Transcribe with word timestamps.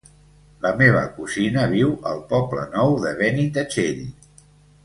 La 0.65 0.69
meva 0.79 1.03
cosina 1.17 1.67
viu 1.73 1.93
al 2.13 2.23
Poble 2.33 2.65
Nou 2.75 2.99
de 3.07 3.15
Benitatxell. 3.23 4.05